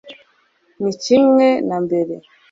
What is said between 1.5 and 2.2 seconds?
na mbere